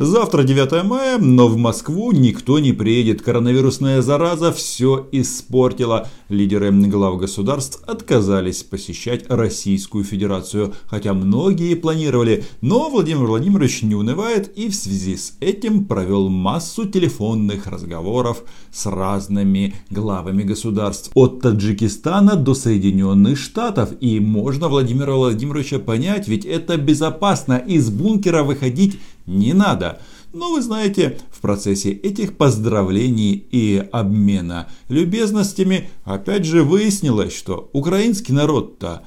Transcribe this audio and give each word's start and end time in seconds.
Завтра 0.00 0.42
9 0.42 0.84
мая, 0.84 1.18
но 1.18 1.46
в 1.46 1.56
Москву 1.56 2.10
никто 2.10 2.58
не 2.58 2.72
приедет. 2.72 3.22
Коронавирусная 3.22 4.02
зараза 4.02 4.52
все 4.52 5.06
испортила. 5.12 6.08
Лидеры 6.28 6.72
глав 6.72 7.16
государств 7.16 7.80
отказались 7.86 8.64
посещать 8.64 9.24
Российскую 9.28 10.02
Федерацию, 10.02 10.74
хотя 10.86 11.14
многие 11.14 11.76
планировали. 11.76 12.44
Но 12.60 12.90
Владимир 12.90 13.26
Владимирович 13.26 13.82
не 13.82 13.94
унывает 13.94 14.58
и 14.58 14.68
в 14.68 14.74
связи 14.74 15.16
с 15.16 15.36
этим 15.38 15.84
провел 15.84 16.28
массу 16.28 16.86
телефонных 16.86 17.68
разговоров 17.68 18.42
с 18.72 18.86
разными 18.86 19.76
главами 19.90 20.42
государств. 20.42 21.12
От 21.14 21.40
Таджикистана 21.40 22.34
до 22.34 22.56
Соединенных 22.56 23.38
Штатов. 23.38 23.90
И 24.00 24.18
можно 24.18 24.66
Владимира 24.66 25.14
Владимировича 25.14 25.78
понять, 25.78 26.26
ведь 26.26 26.44
это 26.44 26.78
безопасно. 26.78 27.58
Из 27.58 27.90
бункера 27.90 28.42
выходить 28.42 28.98
не 29.26 29.52
надо. 29.52 30.00
Но 30.32 30.52
вы 30.52 30.62
знаете, 30.62 31.18
в 31.30 31.40
процессе 31.40 31.92
этих 31.92 32.36
поздравлений 32.36 33.32
и 33.32 33.86
обмена 33.92 34.68
любезностями 34.88 35.90
опять 36.04 36.44
же 36.44 36.64
выяснилось, 36.64 37.36
что 37.36 37.70
украинский 37.72 38.34
народ-то 38.34 39.02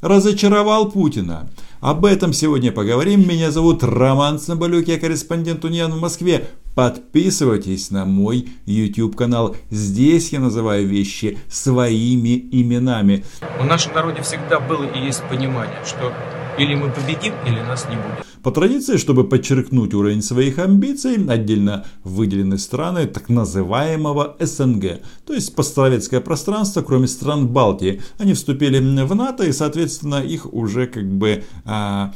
разочаровал 0.00 0.90
Путина. 0.90 1.50
Об 1.80 2.04
этом 2.04 2.32
сегодня 2.32 2.72
поговорим. 2.72 3.28
Меня 3.28 3.50
зовут 3.50 3.82
Роман 3.82 4.38
Соболюк, 4.38 4.86
я 4.86 4.98
корреспондент 4.98 5.64
Униан 5.64 5.92
в 5.92 6.00
Москве. 6.00 6.48
Подписывайтесь 6.74 7.90
на 7.90 8.04
мой 8.04 8.48
YouTube 8.66 9.16
канал. 9.16 9.56
Здесь 9.70 10.32
я 10.32 10.40
называю 10.40 10.86
вещи 10.86 11.38
своими 11.48 12.38
именами. 12.52 13.24
В 13.60 13.64
нашем 13.64 13.94
народе 13.94 14.22
всегда 14.22 14.60
было 14.60 14.84
и 14.84 14.98
есть 14.98 15.22
понимание, 15.24 15.78
что 15.84 16.12
или 16.58 16.74
мы 16.74 16.90
победим, 16.90 17.34
или 17.46 17.60
нас 17.60 17.88
не 17.88 17.96
будет. 17.96 18.23
По 18.44 18.50
традиции, 18.50 18.98
чтобы 18.98 19.24
подчеркнуть 19.24 19.94
уровень 19.94 20.20
своих 20.20 20.58
амбиций, 20.58 21.14
отдельно 21.28 21.86
выделены 22.04 22.58
страны 22.58 23.06
так 23.06 23.30
называемого 23.30 24.36
СНГ, 24.38 25.00
то 25.26 25.32
есть 25.32 25.54
постсоветское 25.56 26.20
пространство, 26.20 26.82
кроме 26.82 27.08
стран 27.08 27.48
Балтии. 27.48 28.02
Они 28.18 28.34
вступили 28.34 28.78
в 29.02 29.14
НАТО 29.14 29.44
и, 29.44 29.52
соответственно, 29.52 30.16
их 30.16 30.52
уже 30.52 30.86
как 30.86 31.10
бы 31.10 31.44
а, 31.64 32.12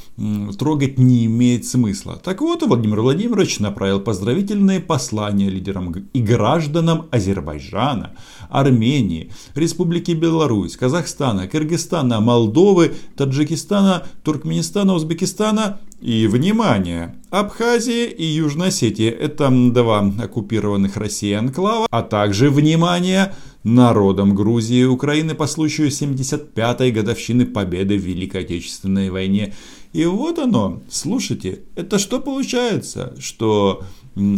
трогать 0.59 0.99
не 0.99 1.25
имеет 1.25 1.65
смысла. 1.65 2.21
Так 2.23 2.43
вот, 2.43 2.63
Владимир 2.63 3.01
Владимирович 3.01 3.59
направил 3.59 3.99
поздравительные 3.99 4.81
послания 4.81 5.49
лидерам 5.49 5.95
и 6.13 6.21
гражданам 6.21 7.07
Азербайджана, 7.11 8.13
Армении, 8.51 9.33
Республики 9.55 10.11
Беларусь, 10.11 10.77
Казахстана, 10.77 11.49
Кыргызстана, 11.49 12.21
Молдовы, 12.21 12.93
Таджикистана, 13.17 14.03
Туркменистана, 14.23 14.93
Узбекистана 14.93 15.81
и, 16.01 16.29
внимание, 16.29 17.17
Абхазия 17.31 18.07
и 18.07 18.25
Южная 18.25 18.69
Осетия– 18.69 19.11
это 19.21 19.51
два 19.51 20.01
оккупированных 20.01 20.97
Россией 20.97 21.35
анклава, 21.35 21.89
а 21.91 22.03
также, 22.03 22.51
внимание, 22.51 23.35
народом 23.65 24.35
Грузии 24.35 24.83
и 24.83 24.85
Украины 24.85 25.35
по 25.35 25.47
случаю 25.47 25.89
75-й 25.89 26.93
годовщины 26.93 27.47
победы 27.47 27.99
в 27.99 28.03
Великой 28.03 28.43
Отечественной 28.43 29.11
войне. 29.11 29.55
И 29.93 30.05
вот 30.05 30.39
оно, 30.39 30.83
слушайте, 30.89 31.61
это 31.75 31.99
что 31.99 32.21
получается, 32.21 33.15
что 33.19 33.83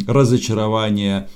разочарование 0.06 1.28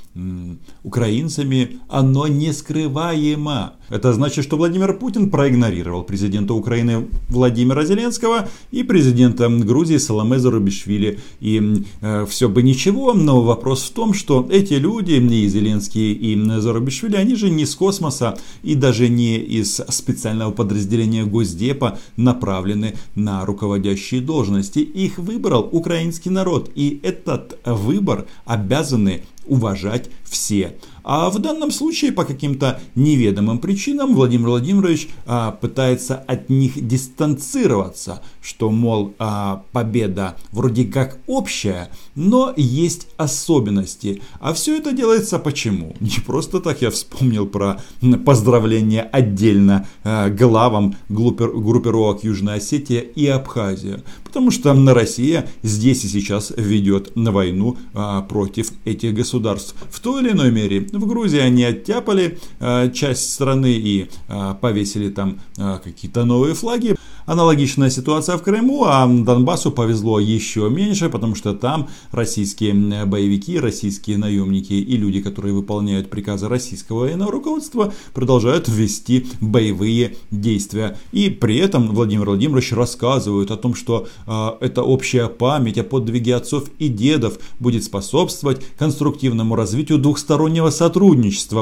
украинцами, 0.85 1.81
оно 1.89 2.29
не 2.29 2.53
скрываемо. 2.53 3.73
Это 3.91 4.13
значит, 4.13 4.45
что 4.45 4.57
Владимир 4.57 4.97
Путин 4.97 5.29
проигнорировал 5.29 6.05
президента 6.05 6.55
Украины 6.55 7.09
Владимира 7.29 7.85
Зеленского 7.85 8.49
и 8.71 8.83
президента 8.83 9.49
Грузии 9.49 9.99
Саламе 9.99 10.39
Зарубишвили. 10.39 11.19
И 11.41 11.85
э, 12.01 12.27
все 12.29 12.49
бы 12.49 12.63
ничего, 12.63 13.13
но 13.13 13.43
вопрос 13.43 13.83
в 13.83 13.93
том, 13.93 14.15
что 14.15 14.49
эти 14.51 14.75
люди, 14.75 15.13
и 15.13 15.49
Зеленский, 15.49 16.13
и 16.13 16.61
Зарубишвили, 16.61 17.17
они 17.17 17.35
же 17.35 17.51
не 17.51 17.67
с 17.67 17.75
космоса 17.75 18.39
и 18.63 18.75
даже 18.75 19.09
не 19.09 19.37
из 19.39 19.81
специального 19.89 20.53
подразделения 20.53 21.25
Госдепа 21.25 21.99
направлены 22.17 22.95
на 23.17 23.45
руководящие 23.45 24.21
должности. 24.21 24.79
Их 24.79 25.19
выбрал 25.19 25.69
украинский 25.71 26.31
народ. 26.31 26.71
И 26.75 27.01
этот 27.03 27.59
выбор 27.65 28.27
обязаны 28.45 29.23
уважать 29.47 30.11
все. 30.25 30.77
А 31.05 31.29
в 31.31 31.39
данном 31.39 31.71
случае 31.71 32.13
по 32.13 32.25
каким-то 32.25 32.81
неведомым 32.95 33.59
причинам 33.59 34.15
Владимир 34.15 34.49
Владимирович 34.49 35.09
а, 35.27 35.53
пытается 35.53 36.17
от 36.17 36.49
них 36.49 36.87
дистанцироваться, 36.87 38.23
что, 38.41 38.71
мол, 38.71 39.15
а, 39.19 39.63
победа 39.73 40.37
вроде 40.51 40.85
как 40.87 41.19
общая, 41.27 41.91
но 42.15 42.53
есть 42.57 43.09
особенности. 43.19 44.23
А 44.41 44.55
все 44.55 44.79
это 44.79 44.93
делается 44.93 45.39
почему? 45.39 45.95
Не 46.01 46.21
просто 46.25 46.61
так 46.61 46.81
я 46.83 46.91
вспомнил 46.91 47.47
про 47.47 47.81
поздравления 48.25 49.03
отдельно 49.03 49.87
а, 50.05 50.31
главам 50.31 50.97
группировок 51.09 52.25
Южная 52.25 52.57
Осетия 52.57 53.01
и 53.01 53.27
Абхазия. 53.27 54.03
Потому 54.25 54.51
что 54.51 54.73
Россия 54.95 55.49
здесь 55.63 56.05
и 56.05 56.09
сейчас 56.09 56.53
ведет 56.57 57.15
войну 57.33 57.77
а, 57.93 58.23
против 58.23 58.73
этих 58.85 59.15
государств. 59.15 59.75
В 59.91 60.01
той 60.01 60.23
или 60.23 60.31
иной 60.31 60.51
мере 60.51 60.81
в 60.99 61.07
Грузии 61.07 61.39
они 61.39 61.65
оттяпали 61.65 62.39
э, 62.61 62.91
часть 62.93 63.33
страны 63.33 63.73
и 63.73 64.09
э, 64.29 64.55
повесили 64.61 65.11
там 65.11 65.41
э, 65.57 65.79
какие-то 65.83 66.25
новые 66.25 66.55
флаги. 66.55 66.97
Аналогичная 67.27 67.89
ситуация 67.89 68.37
в 68.37 68.43
Крыму, 68.43 68.85
а 68.85 69.07
Донбассу 69.07 69.73
повезло 69.73 70.21
еще 70.21 70.69
меньше, 70.69 71.09
потому 71.09 71.35
что 71.35 71.55
там 71.55 71.89
российские 72.13 72.75
боевики, 73.07 73.59
российские 73.59 74.19
наемники 74.19 74.75
и 74.75 74.97
люди, 74.99 75.23
которые 75.23 75.55
выполняют 75.55 76.11
приказы 76.11 76.49
российского 76.49 77.01
военного 77.01 77.33
руководства, 77.33 77.95
продолжают 78.13 78.69
вести 78.69 79.27
боевые 79.41 80.17
действия. 80.31 80.99
И 81.13 81.31
при 81.31 81.57
этом 81.57 81.95
Владимир 81.95 82.27
Владимирович 82.27 82.73
рассказывает 82.73 83.51
о 83.51 83.57
том, 83.57 83.75
что 83.75 84.07
э, 84.27 84.51
эта 84.61 84.83
общая 84.83 85.29
память 85.29 85.79
о 85.79 85.85
подвиге 85.85 86.37
отцов 86.37 86.65
и 86.79 86.89
дедов 86.89 87.39
будет 87.59 87.85
способствовать 87.85 88.61
конструктивному 88.77 89.57
развитию 89.57 89.97
двухстороннего 89.97 90.69
сотрудничества 90.69 90.84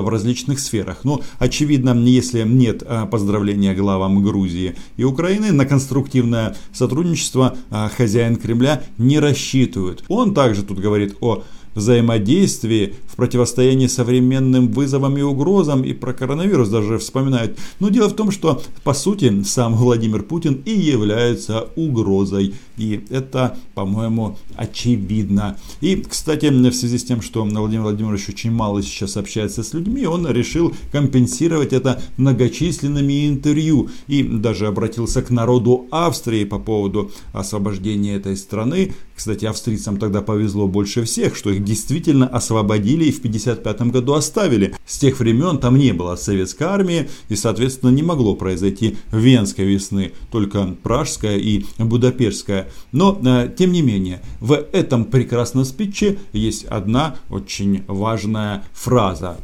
в 0.03 0.09
различных 0.09 0.59
сферах. 0.59 0.99
Но, 1.05 1.21
очевидно, 1.39 1.91
если 2.05 2.43
нет 2.43 2.83
э, 2.83 3.07
поздравления 3.11 3.75
главам 3.75 4.23
Грузии 4.23 4.77
и 4.97 5.05
Украины, 5.05 5.53
на 5.53 5.67
конструктивное 5.67 6.57
сотрудничество 6.73 7.57
а, 7.71 7.89
хозяин 7.89 8.37
Кремля 8.37 8.83
не 8.99 9.19
рассчитывает. 9.19 10.05
Он 10.09 10.35
также 10.35 10.63
тут 10.63 10.79
говорит 10.79 11.17
о 11.21 11.43
взаимодействии, 11.75 12.95
в 13.07 13.17
противостоянии 13.17 13.87
современным 13.87 14.69
вызовам 14.69 15.17
и 15.19 15.23
угрозам, 15.23 15.83
и 15.83 15.93
про 15.93 16.13
коронавирус 16.13 16.69
даже 16.69 16.99
вспоминают. 16.99 17.59
Но 17.81 17.89
дело 17.89 18.09
в 18.09 18.15
том, 18.15 18.31
что 18.31 18.63
по 18.85 18.95
сути 18.95 19.43
сам 19.45 19.75
Владимир 19.75 20.23
Путин 20.23 20.63
и 20.65 20.73
является 20.73 21.69
угрозой. 21.77 22.55
И 22.79 23.05
это, 23.11 23.59
по-моему, 23.75 24.39
очевидно. 24.57 25.59
И, 25.81 25.97
кстати, 25.97 26.47
в 26.47 26.75
связи 26.75 26.99
с 26.99 27.05
тем, 27.05 27.23
что 27.23 27.45
Владимир 27.45 27.83
Владимирович 27.83 28.29
очень 28.29 28.51
мало 28.51 28.83
сейчас 28.83 29.17
общается 29.17 29.63
с 29.63 29.75
людьми, 29.75 30.07
он 30.07 30.27
решил 30.27 30.75
компенсировать 30.91 31.73
это 31.73 32.03
многочисленными 32.17 33.29
интервью. 33.29 33.91
И 34.09 34.23
даже 34.23 34.67
обратился 34.67 35.23
к 35.23 35.31
народу 35.31 35.87
Австрии 35.91 36.45
по 36.45 36.59
поводу 36.59 37.11
освобождения 37.33 38.17
этой 38.17 38.37
страны. 38.37 38.95
Кстати, 39.23 39.45
австрийцам 39.45 39.99
тогда 39.99 40.21
повезло 40.21 40.67
больше 40.67 41.05
всех, 41.05 41.37
что 41.37 41.51
их 41.51 41.63
действительно 41.63 42.27
освободили 42.27 43.05
и 43.05 43.13
в 43.13 43.19
1955 43.19 43.93
году 43.93 44.15
оставили. 44.15 44.75
С 44.85 44.99
тех 44.99 45.21
времен 45.21 45.59
там 45.59 45.77
не 45.77 45.93
было 45.93 46.17
советской 46.17 46.65
армии 46.65 47.09
и, 47.29 47.37
соответственно, 47.37 47.91
не 47.91 48.03
могло 48.03 48.35
произойти 48.35 48.97
Венской 49.13 49.65
весны, 49.65 50.11
только 50.33 50.75
Пражская 50.83 51.37
и 51.37 51.65
Будапештская. 51.79 52.67
Но, 52.91 53.17
э, 53.25 53.49
тем 53.57 53.71
не 53.71 53.81
менее, 53.81 54.23
в 54.41 54.55
этом 54.55 55.05
прекрасном 55.05 55.65
спиче 55.67 56.19
есть 56.33 56.65
одна 56.65 57.15
очень 57.31 57.85
важная 57.87 58.65
фраза. 58.73 59.37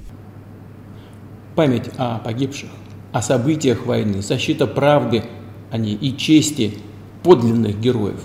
Память 1.55 1.88
о 1.99 2.19
погибших, 2.19 2.70
о 3.12 3.23
событиях 3.23 3.87
войны, 3.87 4.23
защита 4.23 4.67
правды 4.67 5.23
о 5.70 5.79
ней 5.79 5.94
и 5.94 6.17
чести 6.17 6.75
подлинных 7.23 7.79
героев 7.79 8.19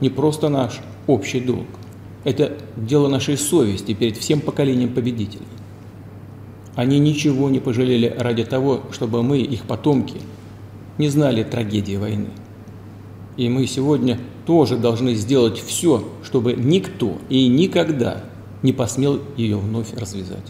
не 0.00 0.10
просто 0.10 0.48
наш 0.48 0.80
общий 1.06 1.40
долг. 1.40 1.66
Это 2.24 2.56
дело 2.76 3.08
нашей 3.08 3.36
совести 3.36 3.94
перед 3.94 4.16
всем 4.16 4.40
поколением 4.40 4.94
победителей. 4.94 5.46
Они 6.74 6.98
ничего 6.98 7.50
не 7.50 7.60
пожалели 7.60 8.12
ради 8.18 8.44
того, 8.44 8.82
чтобы 8.90 9.22
мы, 9.22 9.38
их 9.38 9.64
потомки, 9.64 10.20
не 10.98 11.08
знали 11.08 11.42
трагедии 11.42 11.96
войны. 11.96 12.30
И 13.36 13.48
мы 13.48 13.66
сегодня 13.66 14.18
тоже 14.46 14.76
должны 14.76 15.14
сделать 15.14 15.58
все, 15.58 16.04
чтобы 16.22 16.54
никто 16.54 17.18
и 17.28 17.46
никогда 17.48 18.24
не 18.62 18.72
посмел 18.72 19.20
ее 19.36 19.56
вновь 19.56 19.92
развязать. 19.94 20.46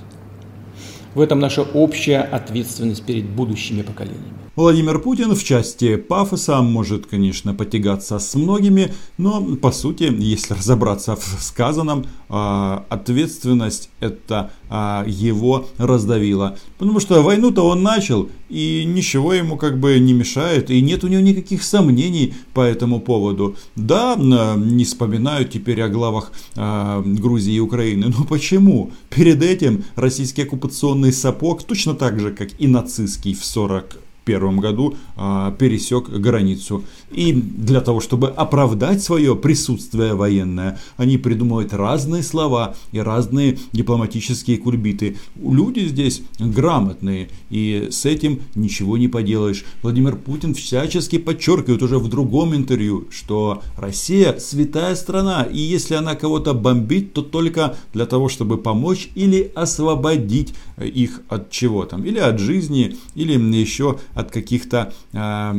В 1.15 1.21
этом 1.21 1.41
наша 1.41 1.62
общая 1.62 2.21
ответственность 2.21 3.05
перед 3.05 3.25
будущими 3.25 3.83
поколениями. 3.83 4.44
Владимир 4.56 5.01
Путин 5.01 5.35
в 5.35 5.43
части 5.43 5.97
пафоса 5.97 6.62
может, 6.62 7.06
конечно, 7.06 7.55
потягаться 7.55 8.21
с 8.21 8.37
многими, 8.37 8.95
но 9.19 9.43
по 9.56 9.73
сути, 9.73 10.05
если 10.17 10.55
разобраться 10.55 11.17
в 11.17 11.43
сказанном, 11.43 12.06
а, 12.29 12.85
ответственность 12.89 13.91
это 13.99 14.53
а, 14.71 15.05
его 15.09 15.67
раздавила. 15.77 16.56
Потому 16.79 17.01
что 17.01 17.21
войну-то 17.21 17.62
он 17.67 17.83
начал, 17.83 18.29
и 18.49 18.85
ничего 18.87 19.35
ему 19.35 19.56
как 19.56 19.81
бы 19.81 19.99
не 19.99 20.12
мешает, 20.12 20.71
и 20.71 20.81
нет 20.81 21.03
у 21.03 21.09
него 21.09 21.21
никаких 21.21 21.65
сомнений 21.65 22.35
по 22.53 22.61
этому 22.61 23.01
поводу. 23.01 23.56
Да, 23.75 24.15
не 24.17 24.85
вспоминают 24.85 25.51
теперь 25.51 25.83
о 25.83 25.89
главах 25.89 26.31
а, 26.55 27.03
Грузии 27.05 27.55
и 27.55 27.61
Украины, 27.61 28.06
но 28.17 28.23
почему? 28.23 28.93
Перед 29.11 29.43
этим 29.43 29.83
российский 29.97 30.43
оккупационный 30.43 31.12
сапог, 31.12 31.65
точно 31.65 31.95
так 31.95 32.21
же, 32.21 32.31
как 32.31 32.51
и 32.61 32.69
нацистский 32.69 33.35
в 33.35 33.45
40 33.45 34.04
1941 34.25 34.61
году 34.61 34.97
а, 35.17 35.53
пересек 35.53 36.09
границу. 36.09 36.85
И 37.12 37.32
для 37.32 37.81
того, 37.81 38.00
чтобы 38.00 38.29
оправдать 38.29 39.03
свое 39.03 39.37
присутствие 39.37 40.15
военное, 40.15 40.79
они 40.97 41.19
придумывают 41.19 41.73
разные 41.73 42.23
слова 42.23 42.75
и 42.93 42.99
разные 42.99 43.59
дипломатические 43.73 44.59
кульбиты. 44.59 45.17
Люди 45.37 45.81
здесь 45.81 46.23
грамотные, 46.38 47.29
и 47.50 47.88
с 47.91 48.05
этим 48.05 48.41
ничего 48.55 48.97
не 48.97 49.09
поделаешь. 49.09 49.65
Владимир 49.82 50.17
Путин 50.17 50.55
всячески 50.55 51.19
подчеркивает 51.19 51.82
уже 51.82 51.99
в 51.99 52.09
другом 52.09 52.55
интервью, 52.55 53.06
что 53.11 53.62
Россия 53.77 54.38
святая 54.38 54.94
страна, 54.97 55.43
и 55.43 55.59
если 55.59 55.94
она 55.94 56.15
кого-то 56.15 56.55
бомбит, 56.55 57.12
то 57.12 57.23
только 57.23 57.77
для 57.93 58.06
того, 58.06 58.29
чтобы 58.29 58.59
помочь 58.59 59.11
или 59.15 59.53
освободить 59.55 60.55
их 60.81 61.23
от 61.29 61.50
чего 61.50 61.85
там, 61.85 62.05
или 62.05 62.19
от 62.19 62.38
жизни, 62.38 62.97
или 63.15 63.35
еще 63.65 63.99
от 64.14 64.31
каких-то 64.31 64.93
э, 65.12 65.52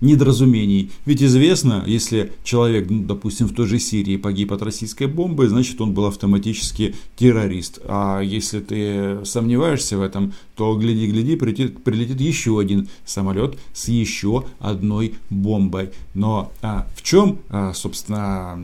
недоразумений. 0.00 0.90
Ведь 1.06 1.22
известно, 1.22 1.84
если 1.86 2.32
человек, 2.44 2.88
ну, 2.90 3.04
допустим, 3.04 3.46
в 3.46 3.54
той 3.54 3.66
же 3.66 3.78
Сирии 3.78 4.16
погиб 4.16 4.52
от 4.52 4.62
российской 4.62 5.06
бомбы, 5.06 5.48
значит 5.48 5.80
он 5.80 5.92
был 5.94 6.06
автоматически 6.06 6.94
террорист. 7.16 7.80
А 7.84 8.20
если 8.20 8.60
ты 8.60 9.24
сомневаешься 9.24 9.98
в 9.98 10.02
этом, 10.02 10.32
то 10.56 10.74
гляди-гляди, 10.76 11.36
прилетит, 11.36 11.82
прилетит 11.84 12.20
еще 12.20 12.58
один 12.58 12.88
самолет 13.04 13.58
с 13.72 13.88
еще 13.88 14.44
одной 14.58 15.14
бомбой. 15.30 15.90
Но 16.14 16.52
а, 16.62 16.86
в 16.94 17.02
чем, 17.02 17.38
а, 17.48 17.72
собственно, 17.74 18.58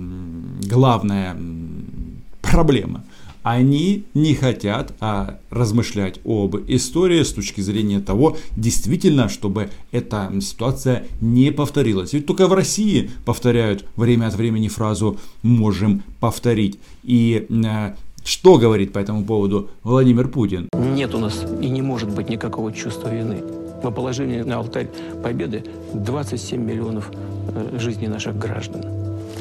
главная 0.69 1.37
проблема? 2.43 3.05
Они 3.45 4.05
не 4.15 4.35
хотят 4.35 4.95
а, 5.01 5.39
размышлять 5.51 6.19
об 6.25 6.57
истории 6.67 7.23
с 7.23 7.33
точки 7.33 7.61
зрения 7.61 8.01
того, 8.01 8.37
действительно, 8.57 9.29
чтобы 9.29 9.69
эта 9.93 10.33
ситуация 10.41 11.07
не 11.21 11.53
повторилась. 11.53 12.15
Ведь 12.15 12.27
только 12.27 12.49
в 12.49 12.55
России 12.55 13.11
повторяют 13.25 13.85
время 13.97 14.27
от 14.27 14.35
времени 14.35 14.69
фразу 14.69 15.19
«можем 15.43 16.03
повторить». 16.21 16.79
И 17.03 17.47
а, 17.67 17.95
что 18.25 18.57
говорит 18.57 18.95
по 18.95 18.99
этому 18.99 19.25
поводу 19.25 19.69
Владимир 19.83 20.29
Путин? 20.29 20.71
Нет 20.75 21.15
у 21.15 21.19
нас 21.19 21.45
и 21.61 21.69
не 21.69 21.83
может 21.83 22.09
быть 22.09 22.31
никакого 22.31 22.73
чувства 22.73 23.15
вины. 23.15 23.43
Мы 23.83 23.93
положили 23.93 24.41
на 24.41 24.57
алтарь 24.57 24.89
победы 25.23 25.65
27 25.93 26.65
миллионов 26.65 27.11
э, 27.49 27.79
жизней 27.79 28.09
наших 28.09 28.39
граждан. 28.39 28.83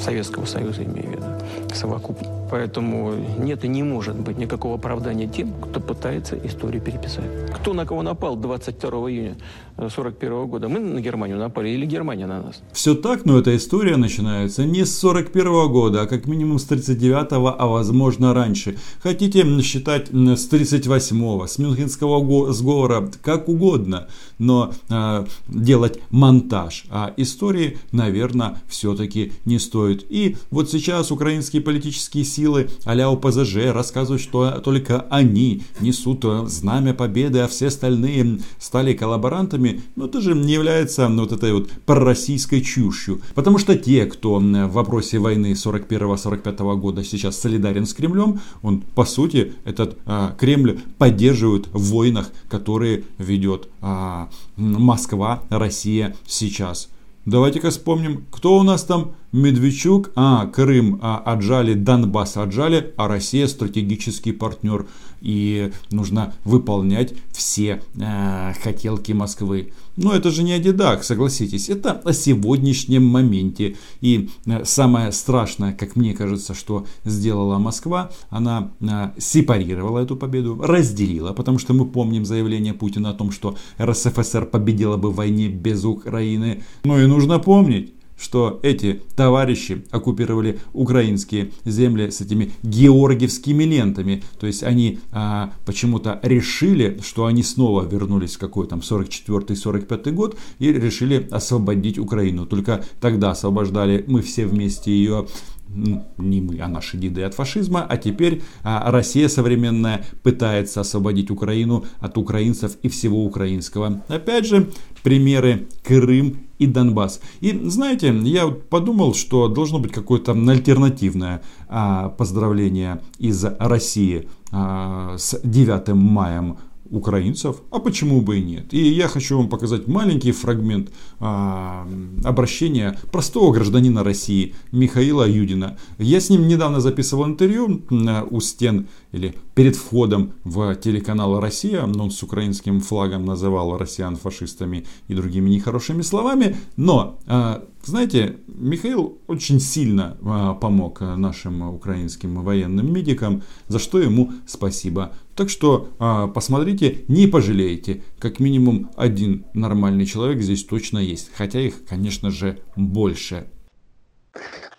Советского 0.01 0.45
Союза, 0.45 0.83
имею 0.83 1.07
в 1.07 1.11
виду, 1.11 1.25
совокупно. 1.73 2.27
Поэтому 2.51 3.13
нет 3.39 3.65
и 3.65 3.67
не 3.67 3.83
может 3.83 4.15
быть 4.15 4.37
никакого 4.37 4.75
оправдания 4.75 5.27
тем, 5.27 5.53
кто 5.53 5.79
пытается 5.79 6.37
историю 6.45 6.81
переписать. 6.81 7.25
Кто 7.55 7.73
на 7.73 7.85
кого 7.85 8.03
напал 8.03 8.35
22 8.35 8.89
июня 9.09 9.37
1941 9.77 10.47
года? 10.47 10.69
Мы 10.69 10.79
на 10.79 11.01
Германию 11.01 11.37
напали 11.37 11.69
или 11.69 11.85
Германия 11.85 12.27
на 12.27 12.41
нас? 12.41 12.61
Все 12.71 12.93
так, 12.93 13.25
но 13.25 13.39
эта 13.39 13.55
история 13.55 13.97
начинается 13.97 14.65
не 14.65 14.85
с 14.85 14.97
41 14.99 15.71
года, 15.71 16.01
а 16.01 16.05
как 16.05 16.27
минимум 16.27 16.59
с 16.59 16.65
39 16.65 17.27
а 17.31 17.67
возможно 17.67 18.33
раньше. 18.33 18.77
Хотите 19.01 19.43
считать 19.61 20.09
с 20.11 20.47
38 20.47 21.47
с 21.47 21.57
Мюнхенского 21.57 22.53
сговора, 22.53 23.09
как 23.23 23.49
угодно, 23.49 24.07
но 24.37 24.71
э, 24.89 25.25
делать 25.47 25.99
монтаж 26.09 26.85
а 26.89 27.13
истории, 27.17 27.77
наверное, 27.91 28.61
все-таки 28.67 29.33
не 29.45 29.59
стоит. 29.59 30.05
И 30.09 30.37
вот 30.51 30.69
сейчас 30.69 31.11
украинские 31.43 31.61
политические 31.61 32.23
силы 32.23 32.69
а-ля 32.85 33.09
ОПЗЖ 33.09 33.73
рассказывают, 33.73 34.21
что 34.21 34.61
только 34.63 35.01
они 35.09 35.63
несут 35.81 36.23
знамя 36.47 36.93
победы, 36.93 37.39
а 37.39 37.47
все 37.47 37.67
остальные 37.67 38.39
стали 38.59 38.93
коллаборантами. 38.93 39.81
Но 39.97 40.05
это 40.05 40.21
же 40.21 40.35
не 40.35 40.53
является 40.53 41.09
вот 41.09 41.33
этой 41.33 41.51
вот 41.51 41.69
пророссийской 41.85 42.61
чушью. 42.61 43.19
Потому 43.35 43.57
что 43.57 43.77
те, 43.77 44.05
кто 44.05 44.39
в 44.39 44.71
вопросе 44.71 45.19
войны 45.19 45.51
41-45 45.51 46.77
года 46.77 47.03
сейчас 47.03 47.37
солидарен 47.37 47.85
с 47.85 47.93
Кремлем, 47.93 48.39
он 48.61 48.81
по 48.81 49.03
сути 49.03 49.53
этот 49.65 49.97
а, 50.05 50.33
Кремль 50.39 50.79
поддерживает 50.97 51.67
в 51.73 51.91
войнах, 51.91 52.29
которые 52.47 53.03
ведет 53.17 53.67
а, 53.81 54.29
Москва, 54.55 55.43
Россия 55.49 56.15
сейчас. 56.25 56.89
Давайте-ка 57.25 57.69
вспомним, 57.69 58.25
кто 58.31 58.57
у 58.57 58.63
нас 58.63 58.83
там 58.83 59.15
Медведчук, 59.33 60.11
а 60.15 60.45
Крым 60.45 60.99
а, 61.01 61.17
отжали, 61.17 61.73
Донбасс 61.73 62.37
отжали, 62.37 62.93
а 62.97 63.07
Россия 63.07 63.47
стратегический 63.47 64.31
партнер. 64.31 64.85
И 65.21 65.71
нужно 65.89 66.33
выполнять 66.43 67.13
все 67.31 67.81
э, 67.95 68.53
хотелки 68.61 69.13
Москвы. 69.13 69.71
Но 69.95 70.13
это 70.13 70.31
же 70.31 70.43
не 70.43 70.51
Адидак, 70.51 71.03
согласитесь. 71.03 71.69
Это 71.69 71.93
о 71.93 72.11
сегодняшнем 72.11 73.05
моменте. 73.05 73.77
И 74.01 74.29
э, 74.45 74.65
самое 74.65 75.13
страшное, 75.13 75.73
как 75.73 75.95
мне 75.95 76.13
кажется, 76.13 76.53
что 76.53 76.85
сделала 77.05 77.57
Москва, 77.57 78.11
она 78.29 78.71
э, 78.81 79.11
сепарировала 79.17 79.99
эту 79.99 80.17
победу, 80.17 80.61
разделила. 80.61 81.31
Потому 81.31 81.57
что 81.57 81.73
мы 81.73 81.85
помним 81.85 82.25
заявление 82.25 82.73
Путина 82.73 83.11
о 83.11 83.13
том, 83.13 83.31
что 83.31 83.55
РСФСР 83.81 84.45
победила 84.45 84.97
бы 84.97 85.09
в 85.09 85.15
войне 85.15 85.47
без 85.47 85.85
Украины. 85.85 86.63
Но 86.83 86.99
и 86.99 87.07
нужно 87.07 87.39
помнить, 87.39 87.93
что 88.17 88.59
эти 88.63 89.01
товарищи 89.15 89.85
оккупировали 89.91 90.59
украинские 90.73 91.51
земли 91.65 92.09
с 92.09 92.21
этими 92.21 92.51
георгиевскими 92.63 93.63
лентами. 93.63 94.23
То 94.39 94.47
есть 94.47 94.63
они 94.63 94.99
а, 95.11 95.51
почему-то 95.65 96.19
решили, 96.23 96.99
что 97.03 97.25
они 97.25 97.43
снова 97.43 97.83
вернулись 97.83 98.35
в 98.35 98.39
какой 98.39 98.67
там 98.67 98.79
44-45 98.79 100.11
год 100.11 100.37
и 100.59 100.71
решили 100.71 101.27
освободить 101.31 101.97
Украину. 101.97 102.45
Только 102.45 102.83
тогда 103.01 103.31
освобождали 103.31 104.03
мы 104.07 104.21
все 104.21 104.45
вместе 104.45 104.91
ее 104.91 105.27
ну, 105.75 106.05
не 106.17 106.41
мы, 106.41 106.59
а 106.59 106.67
наши 106.67 106.97
деды 106.97 107.23
от 107.23 107.33
фашизма, 107.33 107.85
а 107.87 107.97
теперь 107.97 108.41
а, 108.63 108.91
Россия 108.91 109.27
современная 109.27 110.05
пытается 110.21 110.81
освободить 110.81 111.31
Украину 111.31 111.85
от 111.99 112.17
украинцев 112.17 112.77
и 112.83 112.89
всего 112.89 113.25
украинского. 113.25 114.03
Опять 114.07 114.45
же, 114.45 114.69
примеры 115.03 115.67
Крым 115.83 116.37
и 116.63 116.67
Донбасс. 116.67 117.19
И 117.41 117.69
знаете, 117.69 118.15
я 118.23 118.47
подумал, 118.47 119.13
что 119.13 119.47
должно 119.47 119.79
быть 119.79 119.91
какое-то 119.91 120.31
альтернативное 120.31 121.41
а, 121.67 122.09
поздравление 122.09 123.01
из 123.19 123.43
России 123.59 124.29
а, 124.51 125.15
с 125.17 125.39
9 125.43 125.89
маем 125.89 126.57
украинцев, 126.93 127.57
а 127.71 127.79
почему 127.79 128.21
бы 128.21 128.39
и 128.39 128.43
нет. 128.43 128.73
И 128.73 128.77
я 128.77 129.07
хочу 129.07 129.37
вам 129.37 129.49
показать 129.49 129.87
маленький 129.87 130.31
фрагмент 130.31 130.91
а, 131.19 131.87
обращения 132.23 132.97
простого 133.11 133.51
гражданина 133.51 134.03
России 134.03 134.53
Михаила 134.71 135.27
Юдина. 135.27 135.77
Я 135.97 136.19
с 136.19 136.29
ним 136.29 136.47
недавно 136.47 136.79
записывал 136.79 137.25
интервью 137.25 137.81
у 138.29 138.39
стен 138.41 138.87
или 139.11 139.33
перед 139.55 139.75
входом 139.75 140.33
в 140.43 140.75
телеканал 140.75 141.39
«Россия», 141.39 141.83
он 141.83 142.11
с 142.11 142.21
украинским 142.23 142.79
флагом 142.79 143.25
называл 143.25 143.77
россиян 143.77 144.15
фашистами 144.15 144.85
и 145.07 145.15
другими 145.15 145.49
нехорошими 145.49 146.01
словами, 146.01 146.55
но, 146.77 147.19
а, 147.25 147.63
знаете, 147.85 148.37
Михаил 148.47 149.21
очень 149.27 149.59
сильно 149.59 150.17
а, 150.25 150.53
помог 150.53 151.01
нашим 151.01 151.73
украинским 151.73 152.41
военным 152.43 152.91
медикам, 152.93 153.43
за 153.67 153.79
что 153.79 153.99
ему 153.99 154.31
спасибо. 154.47 155.13
Так 155.35 155.49
что 155.49 155.89
а, 155.99 156.27
посмотрите, 156.27 157.03
не 157.07 157.27
пожалеете, 157.27 158.03
как 158.19 158.39
минимум 158.39 158.91
один 158.95 159.45
нормальный 159.53 160.05
человек 160.05 160.41
здесь 160.41 160.63
точно 160.63 160.99
есть, 160.99 161.31
хотя 161.35 161.59
их, 161.59 161.85
конечно 161.85 162.31
же, 162.31 162.59
больше. 162.75 163.47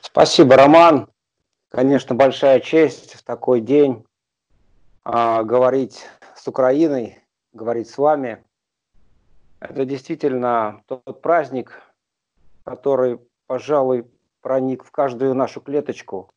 Спасибо, 0.01 0.57
Роман. 0.57 1.09
Конечно, 1.69 2.15
большая 2.15 2.61
честь 2.61 3.15
в 3.15 3.25
такой 3.25 3.61
день 3.61 4.05
а, 5.03 5.43
говорить 5.43 6.07
с 6.37 6.47
Украиной, 6.47 7.19
говорить 7.53 7.91
с 7.91 7.99
вами. 7.99 8.45
Это 9.59 9.85
действительно 9.85 10.83
тот 10.87 11.21
праздник, 11.21 11.83
который, 12.65 13.21
пожалуй, 13.47 14.07
проник 14.41 14.85
в 14.85 14.91
каждую 14.91 15.35
нашу 15.35 15.61
клеточку. 15.61 16.31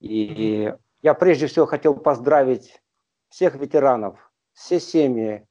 И 0.00 0.72
я 1.02 1.14
прежде 1.14 1.46
всего 1.46 1.66
хотел 1.66 1.94
поздравить 1.94 2.80
всех 3.28 3.56
ветеранов, 3.56 4.30
все 4.52 4.80
семьи, 4.80 5.46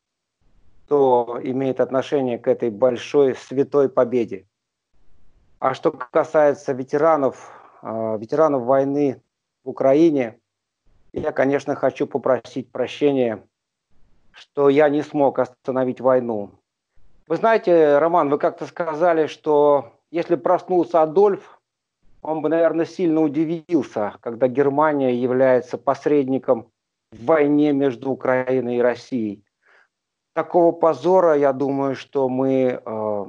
кто 0.85 1.39
имеет 1.43 1.79
отношение 1.79 2.39
к 2.39 2.47
этой 2.47 2.69
большой 2.69 3.35
святой 3.35 3.89
победе. 3.89 4.47
А 5.59 5.73
что 5.73 5.91
касается 5.91 6.73
ветеранов, 6.73 7.51
э, 7.81 8.17
ветеранов 8.19 8.63
войны 8.63 9.21
в 9.63 9.69
Украине, 9.69 10.39
я, 11.13 11.31
конечно, 11.31 11.75
хочу 11.75 12.07
попросить 12.07 12.71
прощения, 12.71 13.43
что 14.31 14.69
я 14.69 14.87
не 14.87 15.01
смог 15.01 15.39
остановить 15.39 15.99
войну. 15.99 16.51
Вы 17.27 17.35
знаете, 17.37 17.97
Роман, 17.97 18.29
вы 18.29 18.37
как-то 18.37 18.65
сказали, 18.65 19.27
что 19.27 19.96
если 20.11 20.35
проснулся 20.35 21.01
Адольф, 21.01 21.59
он 22.21 22.41
бы, 22.41 22.49
наверное, 22.49 22.85
сильно 22.85 23.21
удивился, 23.21 24.15
когда 24.21 24.47
Германия 24.47 25.15
является 25.15 25.77
посредником 25.77 26.67
в 27.11 27.25
войне 27.25 27.71
между 27.73 28.11
Украиной 28.11 28.77
и 28.77 28.81
Россией. 28.81 29.43
Такого 30.33 30.71
позора, 30.71 31.35
я 31.35 31.53
думаю, 31.53 31.95
что 31.95 32.29
мы 32.29 32.81
э, 32.83 33.25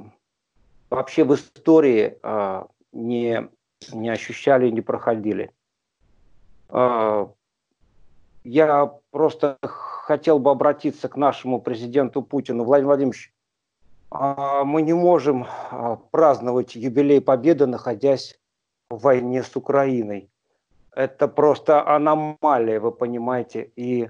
вообще 0.89 1.23
в 1.23 1.33
истории 1.33 2.17
э, 2.21 2.63
не, 2.91 3.49
не 3.91 4.09
ощущали, 4.09 4.69
не 4.69 4.81
проходили. 4.81 5.51
Э, 6.69 7.27
я 8.43 8.93
просто 9.11 9.57
хотел 9.61 10.39
бы 10.39 10.51
обратиться 10.51 11.09
к 11.09 11.15
нашему 11.15 11.61
президенту 11.61 12.21
Путину. 12.21 12.63
Владимир 12.63 12.87
Владимирович, 12.87 13.33
мы 14.11 14.81
не 14.81 14.93
можем 14.93 15.45
э, 15.45 15.97
праздновать 16.11 16.75
юбилей 16.75 17.21
Победы, 17.21 17.67
находясь 17.67 18.39
в 18.89 19.01
войне 19.01 19.43
с 19.43 19.55
Украиной. 19.55 20.31
Это 20.91 21.27
просто 21.27 21.87
аномалия, 21.87 22.79
вы 22.79 22.91
понимаете. 22.91 23.71
И 23.75 24.09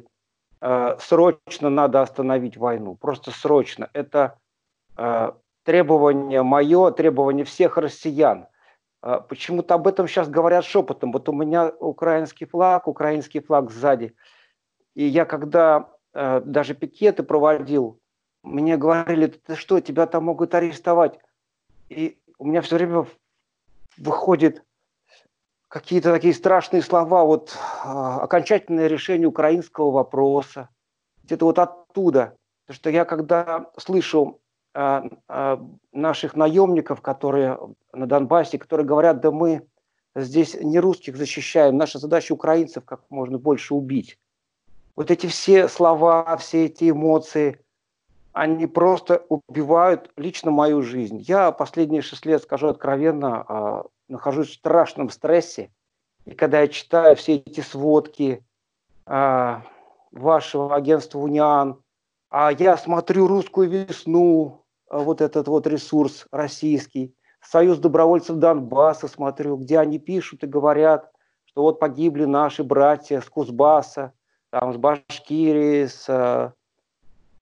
э, 0.62 0.98
срочно 1.00 1.70
надо 1.70 2.02
остановить 2.02 2.58
войну. 2.58 2.96
Просто 2.96 3.32
срочно. 3.32 3.90
Это 3.94 4.40
э, 4.98 5.32
требование 5.64 6.44
мое, 6.44 6.92
требование 6.92 7.44
всех 7.44 7.78
россиян. 7.78 8.48
Э, 9.04 9.20
почему-то 9.28 9.76
об 9.76 9.88
этом 9.88 10.08
сейчас 10.08 10.30
говорят 10.30 10.64
шепотом. 10.64 11.12
Вот 11.12 11.28
у 11.28 11.34
меня 11.34 11.74
украинский 11.80 12.48
флаг, 12.48 12.88
украинский 12.88 13.42
флаг 13.42 13.70
сзади. 13.70 14.16
И 14.96 15.04
я 15.04 15.26
когда 15.26 15.90
э, 16.14 16.42
даже 16.46 16.74
пикеты 16.74 17.24
проводил, 17.24 18.00
мне 18.50 18.78
говорили, 18.78 19.28
ты 19.28 19.56
что, 19.56 19.80
тебя 19.80 20.08
там 20.08 20.26
могут 20.26 20.56
арестовать. 20.56 21.20
И 21.90 22.18
у 22.38 22.46
меня 22.46 22.62
все 22.62 22.76
время 22.76 23.06
выходит 23.98 24.64
какие-то 25.68 26.12
такие 26.12 26.34
страшные 26.34 26.82
слова, 26.82 27.24
вот 27.24 27.56
а, 27.84 28.20
окончательное 28.22 28.88
решение 28.88 29.28
украинского 29.28 29.92
вопроса. 29.92 30.70
Это 31.30 31.46
вот 31.46 31.60
оттуда. 31.60 32.36
Потому 32.66 32.76
что 32.76 32.90
я 32.90 33.06
когда 33.06 33.70
слышу 33.78 34.40
а, 34.74 35.04
а, 35.28 35.64
наших 35.92 36.36
наемников, 36.36 37.02
которые 37.02 37.60
на 37.94 38.08
Донбассе, 38.08 38.58
которые 38.58 38.88
говорят, 38.88 39.22
да 39.22 39.32
мы 39.32 39.68
здесь 40.16 40.56
не 40.56 40.80
русских 40.80 41.18
защищаем, 41.18 41.78
наша 41.78 42.00
задача 42.00 42.34
украинцев 42.34 42.84
как 42.84 43.02
можно 43.10 43.38
больше 43.38 43.76
убить. 43.76 44.18
Вот 44.96 45.12
эти 45.12 45.28
все 45.28 45.68
слова, 45.68 46.36
все 46.38 46.66
эти 46.66 46.90
эмоции, 46.90 47.60
они 48.34 48.68
просто 48.68 49.26
убивают 49.30 50.12
лично 50.18 50.52
мою 50.52 50.82
жизнь. 50.82 51.18
Я 51.20 51.52
последние 51.52 52.02
шесть 52.02 52.26
лет, 52.26 52.44
скажу 52.44 52.68
откровенно, 52.68 53.46
а, 53.48 53.86
нахожусь 54.08 54.50
в 54.50 54.54
страшном 54.54 55.10
стрессе. 55.10 55.72
И 56.26 56.32
когда 56.32 56.62
я 56.62 56.68
читаю 56.68 57.16
все 57.16 57.36
эти 57.36 57.62
сводки 57.62 58.46
а, 59.06 59.64
вашего 60.12 60.76
агентства 60.76 61.20
«Униан», 61.20 61.82
а 62.30 62.52
я 62.52 62.78
смотрю 62.78 63.28
«Русскую 63.28 63.70
весну», 63.70 64.64
а, 64.90 65.00
вот 65.00 65.22
этот 65.22 65.48
вот 65.48 65.66
ресурс 65.68 66.28
российский, 66.32 67.16
Союз 67.42 67.80
добровольцев 67.80 68.36
Донбасса 68.38 69.08
смотрю, 69.08 69.56
где 69.58 69.80
они 69.80 69.98
пишут 69.98 70.44
и 70.44 70.48
говорят, 70.48 71.12
что 71.46 71.64
вот 71.64 71.80
погибли 71.80 72.26
наши 72.26 72.64
братья 72.64 73.22
с 73.22 73.30
Кузбасса, 73.30 74.14
там, 74.50 74.74
с 74.74 74.78
Башкирии, 74.78 75.86
с, 75.86 76.54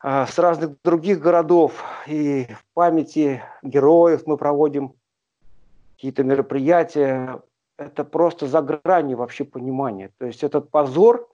с 0.04 0.38
разных 0.38 0.82
других 0.84 1.20
городов. 1.20 1.84
И 2.06 2.46
в 2.46 2.64
памяти 2.74 3.42
героев 3.64 4.24
мы 4.26 4.38
проводим 4.38 4.94
какие-то 5.96 6.24
мероприятия, 6.24 7.42
это 7.78 8.04
просто 8.04 8.48
за 8.48 8.62
гранью 8.62 9.18
вообще 9.18 9.44
понимания. 9.46 10.12
То 10.18 10.26
есть 10.26 10.44
этот 10.44 10.70
позор 10.70 11.28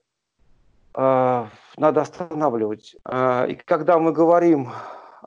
э, 0.94 1.46
надо 1.76 2.00
останавливать. 2.00 2.96
Э, 3.04 3.46
и 3.48 3.54
когда 3.54 3.98
мы 3.98 4.12
говорим 4.12 4.70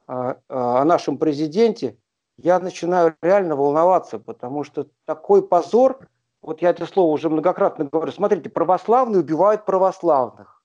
э, 0.07 0.35
о 0.47 0.83
нашем 0.85 1.17
президенте, 1.17 1.97
я 2.37 2.59
начинаю 2.59 3.15
реально 3.21 3.55
волноваться, 3.55 4.19
потому 4.19 4.63
что 4.63 4.87
такой 5.05 5.47
позор, 5.47 6.07
вот 6.41 6.61
я 6.61 6.69
это 6.69 6.85
слово 6.85 7.11
уже 7.11 7.29
многократно 7.29 7.85
говорю, 7.85 8.11
смотрите, 8.11 8.49
православные 8.49 9.21
убивают 9.21 9.65
православных 9.65 10.56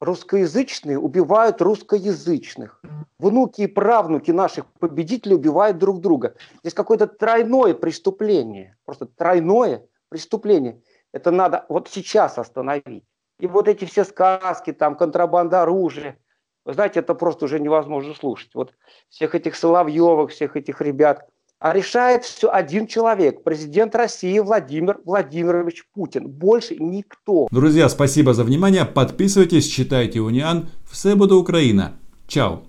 русскоязычные 0.00 0.98
убивают 0.98 1.62
русскоязычных. 1.62 2.82
Внуки 3.18 3.62
и 3.62 3.66
правнуки 3.66 4.30
наших 4.30 4.66
победителей 4.78 5.36
убивают 5.36 5.78
друг 5.78 6.00
друга. 6.00 6.34
Здесь 6.60 6.74
какое-то 6.74 7.06
тройное 7.06 7.74
преступление. 7.74 8.76
Просто 8.84 9.06
тройное 9.06 9.86
преступление. 10.08 10.82
Это 11.12 11.30
надо 11.30 11.64
вот 11.68 11.88
сейчас 11.88 12.38
остановить. 12.38 13.04
И 13.38 13.46
вот 13.46 13.68
эти 13.68 13.84
все 13.84 14.04
сказки, 14.04 14.72
там, 14.72 14.96
контрабанда 14.96 15.62
оружия, 15.62 16.18
вы 16.64 16.74
знаете, 16.74 17.00
это 17.00 17.14
просто 17.14 17.44
уже 17.44 17.60
невозможно 17.60 18.14
слушать. 18.14 18.50
Вот 18.54 18.72
всех 19.08 19.34
этих 19.34 19.54
Соловьевых, 19.56 20.30
всех 20.30 20.56
этих 20.56 20.80
ребят– 20.80 21.28
а 21.58 21.72
решает 21.72 22.24
все 22.24 22.50
один 22.50 22.86
человек, 22.86 23.42
президент 23.42 23.94
России 23.94 24.38
Владимир 24.38 24.98
Владимирович 25.04 25.84
Путин. 25.94 26.28
Больше 26.28 26.76
никто. 26.76 27.48
Друзья, 27.50 27.88
спасибо 27.88 28.34
за 28.34 28.44
внимание. 28.44 28.84
Подписывайтесь, 28.84 29.66
читайте 29.66 30.20
Униан. 30.20 30.68
Все 30.90 31.14
буде 31.14 31.34
Украина. 31.34 31.94
Чао. 32.26 32.62